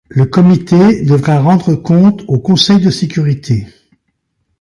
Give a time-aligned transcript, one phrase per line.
[0.09, 3.67] Le comité devra rendre compte au Conseil de sécurité.